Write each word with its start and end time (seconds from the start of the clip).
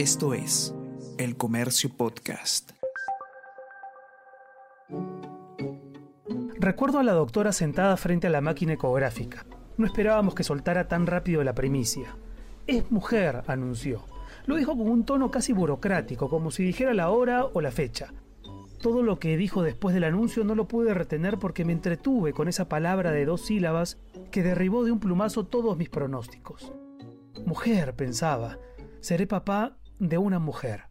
Esto 0.00 0.32
es 0.32 0.74
El 1.18 1.36
Comercio 1.36 1.90
Podcast. 1.94 2.70
Recuerdo 6.58 7.00
a 7.00 7.02
la 7.02 7.12
doctora 7.12 7.52
sentada 7.52 7.98
frente 7.98 8.28
a 8.28 8.30
la 8.30 8.40
máquina 8.40 8.72
ecográfica. 8.72 9.44
No 9.76 9.84
esperábamos 9.84 10.34
que 10.34 10.42
soltara 10.42 10.88
tan 10.88 11.06
rápido 11.06 11.44
la 11.44 11.54
primicia. 11.54 12.16
Es 12.66 12.90
mujer, 12.90 13.42
anunció. 13.46 14.06
Lo 14.46 14.56
dijo 14.56 14.74
con 14.74 14.88
un 14.88 15.04
tono 15.04 15.30
casi 15.30 15.52
burocrático, 15.52 16.30
como 16.30 16.50
si 16.50 16.64
dijera 16.64 16.94
la 16.94 17.10
hora 17.10 17.44
o 17.44 17.60
la 17.60 17.70
fecha. 17.70 18.14
Todo 18.80 19.02
lo 19.02 19.18
que 19.18 19.36
dijo 19.36 19.62
después 19.62 19.94
del 19.94 20.04
anuncio 20.04 20.44
no 20.44 20.54
lo 20.54 20.66
pude 20.66 20.94
retener 20.94 21.38
porque 21.38 21.66
me 21.66 21.74
entretuve 21.74 22.32
con 22.32 22.48
esa 22.48 22.70
palabra 22.70 23.10
de 23.10 23.26
dos 23.26 23.42
sílabas 23.42 23.98
que 24.30 24.42
derribó 24.42 24.82
de 24.82 24.92
un 24.92 24.98
plumazo 24.98 25.44
todos 25.44 25.76
mis 25.76 25.90
pronósticos. 25.90 26.72
Mujer, 27.44 27.94
pensaba, 27.96 28.58
seré 29.00 29.26
papá 29.26 29.76
de 30.00 30.18
una 30.18 30.38
mujer. 30.38 30.84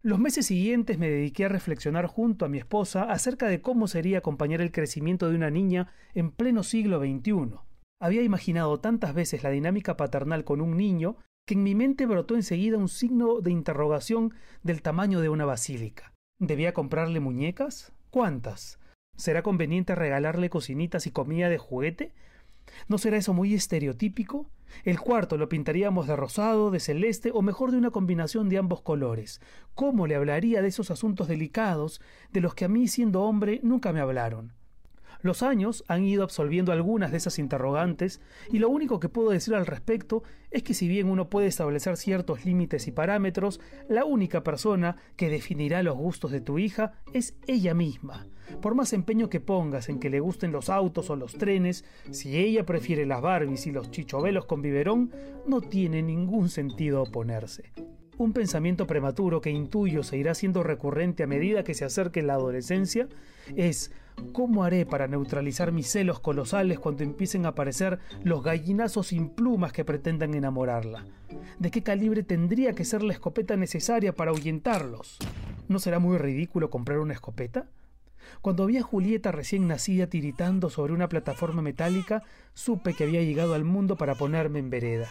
Los 0.00 0.20
meses 0.20 0.46
siguientes 0.46 0.96
me 0.96 1.10
dediqué 1.10 1.44
a 1.44 1.48
reflexionar 1.48 2.06
junto 2.06 2.44
a 2.44 2.48
mi 2.48 2.58
esposa 2.58 3.10
acerca 3.10 3.48
de 3.48 3.60
cómo 3.60 3.88
sería 3.88 4.18
acompañar 4.18 4.60
el 4.60 4.70
crecimiento 4.70 5.28
de 5.28 5.34
una 5.34 5.50
niña 5.50 5.92
en 6.14 6.30
pleno 6.30 6.62
siglo 6.62 7.00
XXI. 7.00 7.58
Había 8.00 8.22
imaginado 8.22 8.78
tantas 8.78 9.12
veces 9.12 9.42
la 9.42 9.50
dinámica 9.50 9.96
paternal 9.96 10.44
con 10.44 10.60
un 10.60 10.76
niño 10.76 11.16
que 11.46 11.54
en 11.54 11.64
mi 11.64 11.74
mente 11.74 12.06
brotó 12.06 12.36
enseguida 12.36 12.78
un 12.78 12.88
signo 12.88 13.40
de 13.40 13.50
interrogación 13.50 14.34
del 14.62 14.82
tamaño 14.82 15.20
de 15.20 15.30
una 15.30 15.44
basílica. 15.44 16.12
¿Debía 16.38 16.72
comprarle 16.72 17.18
muñecas? 17.18 17.92
¿Cuántas? 18.10 18.78
¿Será 19.16 19.42
conveniente 19.42 19.96
regalarle 19.96 20.48
cocinitas 20.48 21.08
y 21.08 21.10
comida 21.10 21.48
de 21.48 21.58
juguete? 21.58 22.12
¿No 22.86 22.98
será 22.98 23.16
eso 23.16 23.34
muy 23.34 23.54
estereotípico? 23.54 24.48
El 24.84 25.00
cuarto 25.00 25.36
lo 25.36 25.48
pintaríamos 25.48 26.06
de 26.06 26.16
rosado, 26.16 26.70
de 26.70 26.80
celeste 26.80 27.30
o 27.32 27.42
mejor 27.42 27.70
de 27.70 27.78
una 27.78 27.90
combinación 27.90 28.48
de 28.48 28.58
ambos 28.58 28.82
colores. 28.82 29.40
¿Cómo 29.74 30.06
le 30.06 30.16
hablaría 30.16 30.62
de 30.62 30.68
esos 30.68 30.90
asuntos 30.90 31.28
delicados 31.28 32.00
de 32.32 32.40
los 32.40 32.54
que 32.54 32.64
a 32.64 32.68
mí 32.68 32.88
siendo 32.88 33.22
hombre 33.22 33.60
nunca 33.62 33.92
me 33.92 34.00
hablaron? 34.00 34.57
Los 35.20 35.42
años 35.42 35.84
han 35.88 36.04
ido 36.04 36.22
absolviendo 36.22 36.72
algunas 36.72 37.10
de 37.10 37.16
esas 37.16 37.38
interrogantes 37.38 38.20
y 38.50 38.58
lo 38.58 38.68
único 38.68 39.00
que 39.00 39.08
puedo 39.08 39.30
decir 39.30 39.54
al 39.54 39.66
respecto 39.66 40.22
es 40.50 40.62
que 40.62 40.74
si 40.74 40.86
bien 40.86 41.08
uno 41.08 41.28
puede 41.28 41.48
establecer 41.48 41.96
ciertos 41.96 42.44
límites 42.44 42.86
y 42.86 42.92
parámetros, 42.92 43.60
la 43.88 44.04
única 44.04 44.44
persona 44.44 44.96
que 45.16 45.28
definirá 45.28 45.82
los 45.82 45.96
gustos 45.96 46.30
de 46.30 46.40
tu 46.40 46.58
hija 46.58 46.92
es 47.12 47.34
ella 47.46 47.74
misma. 47.74 48.26
Por 48.62 48.74
más 48.74 48.92
empeño 48.92 49.28
que 49.28 49.40
pongas 49.40 49.88
en 49.88 49.98
que 49.98 50.08
le 50.08 50.20
gusten 50.20 50.52
los 50.52 50.70
autos 50.70 51.10
o 51.10 51.16
los 51.16 51.34
trenes, 51.34 51.84
si 52.10 52.38
ella 52.38 52.64
prefiere 52.64 53.04
las 53.04 53.20
Barbies 53.20 53.66
y 53.66 53.72
los 53.72 53.90
chichovelos 53.90 54.46
con 54.46 54.62
biberón, 54.62 55.12
no 55.46 55.60
tiene 55.60 56.02
ningún 56.02 56.48
sentido 56.48 57.02
oponerse. 57.02 57.72
Un 58.16 58.32
pensamiento 58.32 58.86
prematuro 58.86 59.40
que 59.40 59.50
intuyo 59.50 60.02
se 60.02 60.16
irá 60.16 60.34
siendo 60.34 60.62
recurrente 60.62 61.22
a 61.22 61.28
medida 61.28 61.62
que 61.62 61.74
se 61.74 61.84
acerque 61.84 62.22
la 62.22 62.34
adolescencia 62.34 63.08
es 63.54 63.92
¿cómo 64.32 64.64
haré 64.64 64.86
para 64.86 65.08
neutralizar 65.08 65.72
mis 65.72 65.88
celos 65.88 66.20
colosales 66.20 66.78
cuando 66.78 67.02
empiecen 67.02 67.46
a 67.46 67.50
aparecer 67.50 67.98
los 68.22 68.42
gallinazos 68.42 69.08
sin 69.08 69.30
plumas 69.30 69.72
que 69.72 69.84
pretendan 69.84 70.34
enamorarla? 70.34 71.04
¿De 71.58 71.70
qué 71.70 71.82
calibre 71.82 72.22
tendría 72.22 72.74
que 72.74 72.84
ser 72.84 73.02
la 73.02 73.12
escopeta 73.12 73.56
necesaria 73.56 74.14
para 74.14 74.30
ahuyentarlos? 74.30 75.18
¿No 75.68 75.78
será 75.78 75.98
muy 75.98 76.18
ridículo 76.18 76.70
comprar 76.70 76.98
una 76.98 77.14
escopeta? 77.14 77.66
Cuando 78.40 78.66
vi 78.66 78.76
a 78.76 78.82
Julieta 78.82 79.32
recién 79.32 79.66
nacida 79.66 80.06
tiritando 80.06 80.70
sobre 80.70 80.92
una 80.92 81.08
plataforma 81.08 81.62
metálica, 81.62 82.22
supe 82.54 82.94
que 82.94 83.04
había 83.04 83.22
llegado 83.22 83.54
al 83.54 83.64
mundo 83.64 83.96
para 83.96 84.14
ponerme 84.14 84.58
en 84.58 84.70
vereda. 84.70 85.08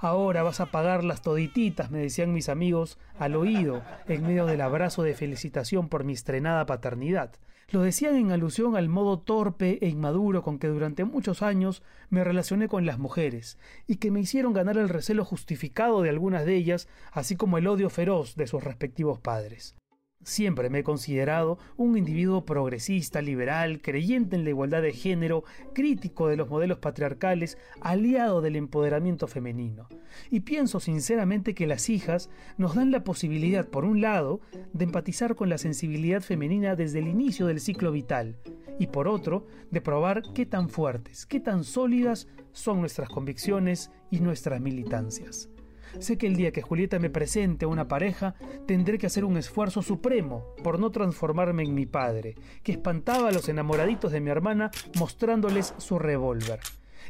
Ahora 0.00 0.42
vas 0.42 0.60
a 0.60 0.66
pagarlas 0.66 1.22
todititas, 1.22 1.90
me 1.90 1.98
decían 1.98 2.32
mis 2.32 2.48
amigos 2.48 2.98
al 3.18 3.36
oído, 3.36 3.82
en 4.06 4.22
medio 4.26 4.46
del 4.46 4.60
abrazo 4.60 5.02
de 5.02 5.14
felicitación 5.14 5.88
por 5.88 6.04
mi 6.04 6.12
estrenada 6.12 6.66
paternidad. 6.66 7.32
Lo 7.70 7.82
decían 7.82 8.16
en 8.16 8.30
alusión 8.30 8.76
al 8.76 8.88
modo 8.88 9.18
torpe 9.18 9.78
e 9.82 9.88
inmaduro 9.88 10.42
con 10.42 10.58
que 10.58 10.68
durante 10.68 11.04
muchos 11.04 11.42
años 11.42 11.82
me 12.08 12.24
relacioné 12.24 12.66
con 12.66 12.86
las 12.86 12.98
mujeres, 12.98 13.58
y 13.86 13.96
que 13.96 14.10
me 14.10 14.20
hicieron 14.20 14.54
ganar 14.54 14.78
el 14.78 14.88
recelo 14.88 15.22
justificado 15.22 16.00
de 16.00 16.08
algunas 16.08 16.46
de 16.46 16.56
ellas, 16.56 16.88
así 17.12 17.36
como 17.36 17.58
el 17.58 17.66
odio 17.66 17.90
feroz 17.90 18.36
de 18.36 18.46
sus 18.46 18.64
respectivos 18.64 19.18
padres. 19.18 19.77
Siempre 20.24 20.68
me 20.68 20.80
he 20.80 20.84
considerado 20.84 21.58
un 21.76 21.96
individuo 21.96 22.44
progresista, 22.44 23.22
liberal, 23.22 23.80
creyente 23.80 24.36
en 24.36 24.44
la 24.44 24.50
igualdad 24.50 24.82
de 24.82 24.92
género, 24.92 25.44
crítico 25.74 26.28
de 26.28 26.36
los 26.36 26.48
modelos 26.48 26.78
patriarcales, 26.78 27.56
aliado 27.80 28.40
del 28.40 28.56
empoderamiento 28.56 29.28
femenino. 29.28 29.88
Y 30.30 30.40
pienso 30.40 30.80
sinceramente 30.80 31.54
que 31.54 31.66
las 31.66 31.88
hijas 31.88 32.30
nos 32.56 32.74
dan 32.74 32.90
la 32.90 33.04
posibilidad, 33.04 33.68
por 33.68 33.84
un 33.84 34.00
lado, 34.00 34.40
de 34.72 34.84
empatizar 34.84 35.36
con 35.36 35.48
la 35.48 35.58
sensibilidad 35.58 36.20
femenina 36.20 36.74
desde 36.74 36.98
el 36.98 37.08
inicio 37.08 37.46
del 37.46 37.60
ciclo 37.60 37.92
vital, 37.92 38.36
y 38.78 38.88
por 38.88 39.08
otro, 39.08 39.46
de 39.70 39.80
probar 39.80 40.22
qué 40.34 40.46
tan 40.46 40.68
fuertes, 40.68 41.26
qué 41.26 41.40
tan 41.40 41.64
sólidas 41.64 42.28
son 42.52 42.80
nuestras 42.80 43.08
convicciones 43.08 43.90
y 44.10 44.20
nuestras 44.20 44.60
militancias. 44.60 45.48
Sé 45.98 46.18
que 46.18 46.26
el 46.26 46.36
día 46.36 46.52
que 46.52 46.62
Julieta 46.62 46.98
me 46.98 47.10
presente 47.10 47.64
a 47.64 47.68
una 47.68 47.88
pareja, 47.88 48.34
tendré 48.66 48.98
que 48.98 49.06
hacer 49.06 49.24
un 49.24 49.36
esfuerzo 49.36 49.82
supremo 49.82 50.54
por 50.62 50.78
no 50.78 50.90
transformarme 50.90 51.62
en 51.62 51.74
mi 51.74 51.86
padre, 51.86 52.36
que 52.62 52.72
espantaba 52.72 53.28
a 53.28 53.32
los 53.32 53.48
enamoraditos 53.48 54.12
de 54.12 54.20
mi 54.20 54.30
hermana 54.30 54.70
mostrándoles 54.98 55.74
su 55.78 55.98
revólver. 55.98 56.60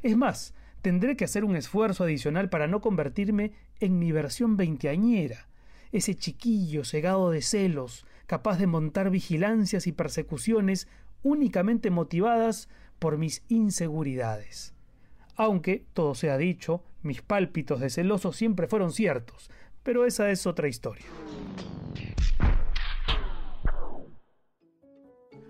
Es 0.02 0.16
más, 0.16 0.54
tendré 0.82 1.16
que 1.16 1.24
hacer 1.24 1.44
un 1.44 1.56
esfuerzo 1.56 2.04
adicional 2.04 2.48
para 2.48 2.66
no 2.66 2.80
convertirme 2.80 3.52
en 3.80 3.98
mi 3.98 4.12
versión 4.12 4.56
veinteañera, 4.56 5.48
ese 5.92 6.14
chiquillo 6.14 6.84
cegado 6.84 7.30
de 7.30 7.42
celos, 7.42 8.06
capaz 8.26 8.58
de 8.58 8.66
montar 8.66 9.10
vigilancias 9.10 9.86
y 9.86 9.92
persecuciones 9.92 10.88
únicamente 11.22 11.90
motivadas 11.90 12.68
por 12.98 13.18
mis 13.18 13.42
inseguridades 13.48 14.74
aunque, 15.38 15.84
todo 15.94 16.16
sea 16.16 16.36
dicho, 16.36 16.82
mis 17.02 17.22
pálpitos 17.22 17.80
de 17.80 17.90
celoso 17.90 18.32
siempre 18.32 18.66
fueron 18.66 18.92
ciertos, 18.92 19.50
pero 19.82 20.04
esa 20.04 20.30
es 20.30 20.46
otra 20.46 20.68
historia. 20.68 21.06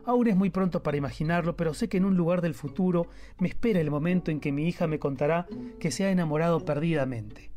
Aún 0.04 0.26
es 0.26 0.36
muy 0.36 0.48
pronto 0.48 0.82
para 0.82 0.96
imaginarlo, 0.96 1.54
pero 1.54 1.74
sé 1.74 1.90
que 1.90 1.98
en 1.98 2.06
un 2.06 2.16
lugar 2.16 2.40
del 2.40 2.54
futuro 2.54 3.08
me 3.38 3.48
espera 3.48 3.78
el 3.78 3.90
momento 3.90 4.30
en 4.30 4.40
que 4.40 4.52
mi 4.52 4.66
hija 4.66 4.86
me 4.86 4.98
contará 4.98 5.46
que 5.78 5.90
se 5.90 6.04
ha 6.04 6.10
enamorado 6.10 6.64
perdidamente. 6.64 7.50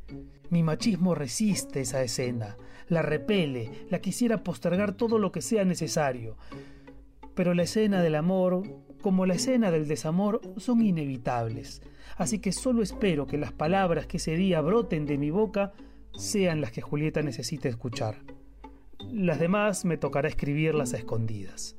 Mi 0.50 0.62
machismo 0.62 1.16
resiste 1.16 1.80
esa 1.80 2.04
escena, 2.04 2.58
la 2.90 3.02
repele, 3.02 3.86
la 3.90 4.00
quisiera 4.00 4.44
postergar 4.44 4.92
todo 4.92 5.18
lo 5.18 5.32
que 5.32 5.42
sea 5.42 5.64
necesario. 5.64 6.36
Pero 7.36 7.54
la 7.54 7.64
escena 7.64 8.02
del 8.02 8.16
amor, 8.16 8.64
como 9.02 9.26
la 9.26 9.34
escena 9.34 9.72
del 9.72 9.88
desamor, 9.88 10.42
son 10.58 10.82
inevitables 10.82 11.82
así 12.22 12.40
que 12.40 12.52
solo 12.52 12.84
espero 12.84 13.26
que 13.26 13.38
las 13.38 13.52
palabras 13.52 14.06
que 14.06 14.18
ese 14.18 14.36
día 14.36 14.62
broten 14.62 15.06
de 15.06 15.18
mi 15.18 15.32
boca 15.32 15.74
sean 16.14 16.62
las 16.62 16.72
que 16.72 16.82
Julieta 16.82 17.22
necesite 17.22 17.68
escuchar. 17.68 18.18
Las 19.12 19.40
demás 19.40 19.86
me 19.86 19.98
tocará 19.98 20.28
escribirlas 20.28 20.94
a 20.94 20.98
escondidas. 20.98 21.76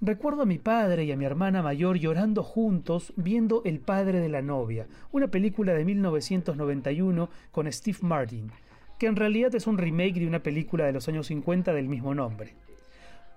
Recuerdo 0.00 0.42
a 0.42 0.46
mi 0.46 0.58
padre 0.58 1.04
y 1.04 1.12
a 1.12 1.16
mi 1.16 1.24
hermana 1.24 1.62
mayor 1.62 1.96
llorando 1.96 2.42
juntos 2.42 3.12
viendo 3.16 3.62
El 3.64 3.78
padre 3.78 4.20
de 4.20 4.28
la 4.28 4.42
novia, 4.42 4.88
una 5.12 5.28
película 5.28 5.72
de 5.74 5.84
1991 5.84 7.30
con 7.52 7.72
Steve 7.72 7.98
Martin, 8.02 8.50
que 8.98 9.06
en 9.06 9.16
realidad 9.16 9.54
es 9.54 9.66
un 9.66 9.78
remake 9.78 10.20
de 10.20 10.26
una 10.26 10.42
película 10.42 10.84
de 10.84 10.92
los 10.92 11.06
años 11.08 11.28
50 11.28 11.72
del 11.72 11.88
mismo 11.88 12.14
nombre. 12.14 12.56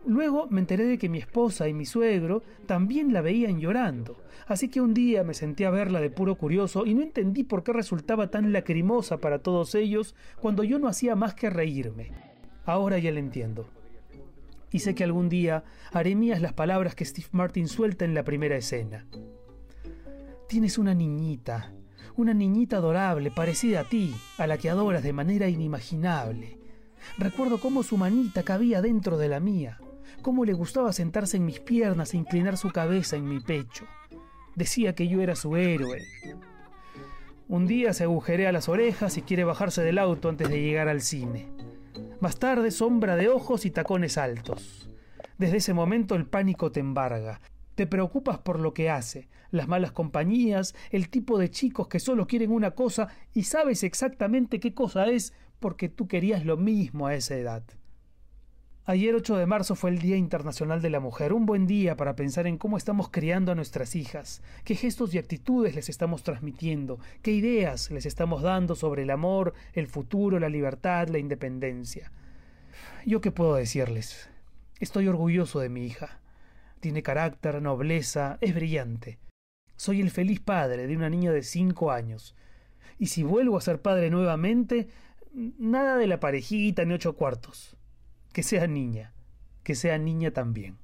Luego 0.05 0.47
me 0.49 0.61
enteré 0.61 0.85
de 0.85 0.97
que 0.97 1.09
mi 1.09 1.17
esposa 1.17 1.67
y 1.67 1.73
mi 1.73 1.85
suegro 1.85 2.41
también 2.65 3.11
la 3.11 3.21
veían 3.21 3.59
llorando, 3.59 4.17
así 4.47 4.69
que 4.69 4.79
un 4.79 4.93
día 4.93 5.23
me 5.23 5.33
senté 5.33 5.65
a 5.65 5.71
verla 5.71 5.99
de 5.99 6.09
puro 6.09 6.35
curioso 6.35 6.85
y 6.85 6.93
no 6.93 7.01
entendí 7.01 7.43
por 7.43 7.63
qué 7.63 7.73
resultaba 7.73 8.31
tan 8.31 8.53
lacrimosa 8.53 9.17
para 9.17 9.39
todos 9.39 9.75
ellos 9.75 10.15
cuando 10.41 10.63
yo 10.63 10.79
no 10.79 10.87
hacía 10.87 11.15
más 11.15 11.33
que 11.33 11.49
reírme. 11.49 12.11
Ahora 12.65 12.97
ya 12.97 13.11
la 13.11 13.19
entiendo. 13.19 13.69
Y 14.71 14.79
sé 14.79 14.95
que 14.95 15.03
algún 15.03 15.27
día 15.27 15.63
haré 15.91 16.15
mías 16.15 16.41
las 16.41 16.53
palabras 16.53 16.95
que 16.95 17.03
Steve 17.03 17.27
Martin 17.31 17.67
suelta 17.67 18.05
en 18.05 18.13
la 18.13 18.23
primera 18.23 18.55
escena. 18.55 19.05
Tienes 20.47 20.77
una 20.77 20.93
niñita, 20.93 21.73
una 22.15 22.33
niñita 22.33 22.77
adorable, 22.77 23.31
parecida 23.31 23.81
a 23.81 23.83
ti, 23.83 24.15
a 24.37 24.47
la 24.47 24.57
que 24.57 24.69
adoras 24.69 25.03
de 25.03 25.13
manera 25.13 25.49
inimaginable. 25.49 26.57
Recuerdo 27.17 27.59
cómo 27.59 27.83
su 27.83 27.97
manita 27.97 28.43
cabía 28.43 28.81
dentro 28.81 29.17
de 29.17 29.27
la 29.27 29.39
mía 29.39 29.79
cómo 30.21 30.45
le 30.45 30.53
gustaba 30.53 30.93
sentarse 30.93 31.37
en 31.37 31.45
mis 31.45 31.59
piernas 31.59 32.13
e 32.13 32.17
inclinar 32.17 32.57
su 32.57 32.69
cabeza 32.69 33.15
en 33.15 33.27
mi 33.27 33.39
pecho. 33.39 33.85
Decía 34.55 34.95
que 34.95 35.07
yo 35.07 35.21
era 35.21 35.35
su 35.35 35.55
héroe. 35.55 36.03
Un 37.47 37.65
día 37.65 37.93
se 37.93 38.03
agujerea 38.03 38.51
las 38.51 38.69
orejas 38.69 39.17
y 39.17 39.21
quiere 39.21 39.43
bajarse 39.43 39.81
del 39.81 39.97
auto 39.97 40.29
antes 40.29 40.49
de 40.49 40.61
llegar 40.61 40.87
al 40.87 41.01
cine. 41.01 41.47
Más 42.19 42.37
tarde, 42.37 42.69
sombra 42.69 43.15
de 43.15 43.29
ojos 43.29 43.65
y 43.65 43.71
tacones 43.71 44.17
altos. 44.17 44.89
Desde 45.37 45.57
ese 45.57 45.73
momento 45.73 46.15
el 46.15 46.25
pánico 46.25 46.71
te 46.71 46.81
embarga. 46.81 47.41
Te 47.75 47.87
preocupas 47.87 48.39
por 48.39 48.59
lo 48.59 48.73
que 48.73 48.89
hace, 48.89 49.29
las 49.51 49.69
malas 49.69 49.93
compañías, 49.93 50.75
el 50.91 51.09
tipo 51.09 51.39
de 51.39 51.49
chicos 51.49 51.87
que 51.87 51.99
solo 51.99 52.27
quieren 52.27 52.51
una 52.51 52.71
cosa 52.71 53.07
y 53.33 53.43
sabes 53.43 53.83
exactamente 53.83 54.59
qué 54.59 54.73
cosa 54.73 55.07
es 55.07 55.33
porque 55.59 55.87
tú 55.87 56.07
querías 56.07 56.45
lo 56.45 56.57
mismo 56.57 57.07
a 57.07 57.15
esa 57.15 57.35
edad. 57.35 57.63
Ayer 58.89 59.13
8 59.13 59.37
de 59.37 59.45
marzo 59.45 59.75
fue 59.75 59.91
el 59.91 59.99
Día 59.99 60.17
Internacional 60.17 60.81
de 60.81 60.89
la 60.89 60.99
Mujer, 60.99 61.31
un 61.31 61.45
buen 61.45 61.67
día 61.67 61.95
para 61.95 62.15
pensar 62.15 62.47
en 62.47 62.57
cómo 62.57 62.75
estamos 62.75 63.09
criando 63.09 63.51
a 63.51 63.55
nuestras 63.55 63.95
hijas, 63.95 64.41
qué 64.63 64.73
gestos 64.73 65.13
y 65.13 65.19
actitudes 65.19 65.75
les 65.75 65.89
estamos 65.89 66.23
transmitiendo, 66.23 66.97
qué 67.21 67.29
ideas 67.29 67.91
les 67.91 68.07
estamos 68.07 68.41
dando 68.41 68.73
sobre 68.73 69.03
el 69.03 69.11
amor, 69.11 69.53
el 69.73 69.85
futuro, 69.85 70.39
la 70.39 70.49
libertad, 70.49 71.07
la 71.07 71.19
independencia. 71.19 72.11
¿Yo 73.05 73.21
qué 73.21 73.29
puedo 73.29 73.53
decirles? 73.53 74.27
Estoy 74.79 75.07
orgulloso 75.07 75.59
de 75.59 75.69
mi 75.69 75.85
hija. 75.85 76.19
Tiene 76.79 77.03
carácter, 77.03 77.61
nobleza, 77.61 78.39
es 78.41 78.55
brillante. 78.55 79.19
Soy 79.75 80.01
el 80.01 80.09
feliz 80.09 80.39
padre 80.39 80.87
de 80.87 80.97
una 80.97 81.11
niña 81.11 81.31
de 81.31 81.43
cinco 81.43 81.91
años. 81.91 82.35
Y 82.97 83.05
si 83.05 83.21
vuelvo 83.21 83.55
a 83.55 83.61
ser 83.61 83.83
padre 83.83 84.09
nuevamente, 84.09 84.89
nada 85.31 85.95
de 85.95 86.07
la 86.07 86.19
parejita 86.19 86.85
ni 86.85 86.95
ocho 86.95 87.13
cuartos 87.13 87.75
que 88.33 88.43
sea 88.43 88.67
niña, 88.67 89.13
que 89.63 89.75
sea 89.75 89.97
niña 89.97 90.31
también. 90.31 90.77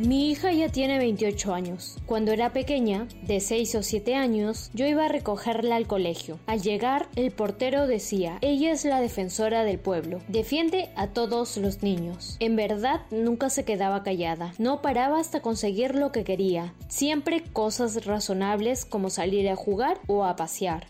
Mi 0.00 0.28
hija 0.28 0.52
ya 0.52 0.68
tiene 0.70 0.98
28 0.98 1.54
años. 1.54 1.98
Cuando 2.04 2.32
era 2.32 2.52
pequeña, 2.52 3.06
de 3.22 3.38
6 3.38 3.76
o 3.76 3.82
7 3.84 4.16
años, 4.16 4.72
yo 4.74 4.86
iba 4.86 5.04
a 5.04 5.08
recogerla 5.08 5.76
al 5.76 5.86
colegio. 5.86 6.40
Al 6.46 6.62
llegar, 6.62 7.06
el 7.14 7.30
portero 7.30 7.86
decía, 7.86 8.38
ella 8.40 8.72
es 8.72 8.84
la 8.84 9.00
defensora 9.00 9.62
del 9.62 9.78
pueblo, 9.78 10.20
defiende 10.26 10.90
a 10.96 11.06
todos 11.08 11.56
los 11.58 11.84
niños. 11.84 12.36
En 12.40 12.56
verdad, 12.56 13.02
nunca 13.12 13.50
se 13.50 13.64
quedaba 13.64 14.02
callada, 14.02 14.52
no 14.58 14.82
paraba 14.82 15.20
hasta 15.20 15.42
conseguir 15.42 15.94
lo 15.94 16.10
que 16.10 16.24
quería, 16.24 16.74
siempre 16.88 17.44
cosas 17.52 18.04
razonables 18.04 18.84
como 18.84 19.10
salir 19.10 19.48
a 19.48 19.54
jugar 19.54 20.00
o 20.08 20.24
a 20.24 20.34
pasear. 20.34 20.88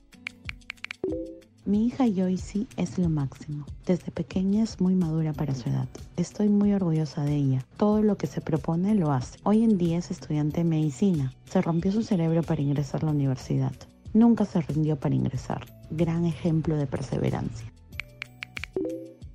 Mi 1.67 1.87
hija 1.87 2.05
Joyce 2.05 2.67
es 2.77 2.99
lo 2.99 3.09
máximo. 3.09 3.65
Desde 3.87 4.13
pequeña 4.13 4.63
es 4.63 4.83
muy 4.83 4.95
madura 4.95 5.33
para 5.33 5.55
su 5.55 5.71
edad. 5.71 5.89
Estoy 6.19 6.51
muy 6.51 6.75
orgullosa 6.75 7.25
de 7.25 7.37
ella. 7.37 7.65
Todo 7.79 8.03
lo 8.03 8.19
que 8.19 8.27
se 8.27 8.43
propone 8.43 8.95
lo 8.95 9.13
hace. 9.13 9.39
Hoy 9.45 9.65
en 9.65 9.79
día 9.79 9.97
es 9.97 10.11
estudiante 10.11 10.59
de 10.59 10.65
medicina. 10.65 11.33
Se 11.49 11.63
rompió 11.63 11.91
su 11.91 12.03
cerebro 12.03 12.43
para 12.43 12.61
ingresar 12.61 13.01
a 13.03 13.07
la 13.07 13.13
universidad. 13.13 13.73
Nunca 14.13 14.45
se 14.45 14.61
rindió 14.61 14.97
para 14.97 15.15
ingresar. 15.15 15.65
Gran 15.91 16.27
ejemplo 16.27 16.77
de 16.77 16.87
perseverancia. 16.87 17.74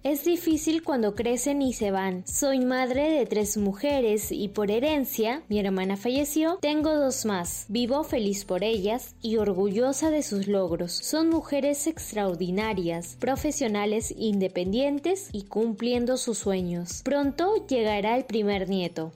Es 0.01 0.23
difícil 0.23 0.81
cuando 0.81 1.13
crecen 1.13 1.61
y 1.61 1.73
se 1.73 1.91
van. 1.91 2.25
Soy 2.25 2.61
madre 2.61 3.09
de 3.09 3.25
tres 3.25 3.57
mujeres 3.57 4.31
y 4.31 4.47
por 4.47 4.71
herencia, 4.71 5.43
mi 5.49 5.59
hermana 5.59 5.97
falleció, 5.97 6.57
tengo 6.61 6.95
dos 6.95 7.25
más. 7.25 7.65
Vivo 7.67 8.05
feliz 8.05 8.45
por 8.45 8.63
ellas 8.63 9.15
y 9.21 9.35
orgullosa 9.35 10.09
de 10.09 10.23
sus 10.23 10.47
logros. 10.47 10.93
Son 10.93 11.27
mujeres 11.27 11.85
extraordinarias, 11.85 13.17
profesionales 13.19 14.13
independientes 14.17 15.27
y 15.33 15.43
cumpliendo 15.43 16.15
sus 16.15 16.37
sueños. 16.37 17.01
Pronto 17.03 17.67
llegará 17.67 18.15
el 18.15 18.23
primer 18.23 18.69
nieto. 18.69 19.11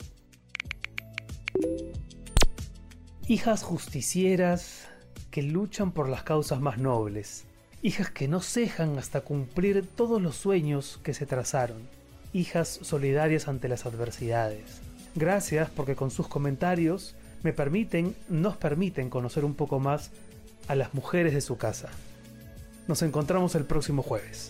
Hijas 3.26 3.64
justicieras 3.64 4.86
que 5.32 5.44
luchan 5.44 5.94
por 5.94 6.10
las 6.10 6.24
causas 6.24 6.60
más 6.60 6.78
nobles 6.78 7.46
hijas 7.84 8.10
que 8.10 8.30
no 8.30 8.40
cejan 8.40 8.98
hasta 8.98 9.22
cumplir 9.22 9.86
todos 9.86 10.22
los 10.22 10.38
sueños 10.38 11.02
que 11.04 11.14
se 11.14 11.26
trazaron, 11.26 11.90
hijas 12.32 12.80
solidarias 12.82 13.50
ante 13.50 13.68
las 13.68 13.86
adversidades. 13.86 14.80
Gracias 15.16 15.70
porque 15.70 15.96
con 15.96 16.10
sus 16.10 16.30
comentarios 16.30 17.14
me 17.44 17.52
permiten, 17.52 18.16
nos 18.30 18.56
permiten 18.56 19.10
conocer 19.10 19.44
un 19.44 19.54
poco 19.54 19.80
más 19.80 20.12
a 20.70 20.76
las 20.76 20.94
mujeres 20.94 21.34
de 21.34 21.42
su 21.42 21.58
casa. 21.58 21.90
Nos 22.88 23.02
encontramos 23.02 23.54
el 23.56 23.66
próximo 23.66 24.02
jueves. 24.02 24.50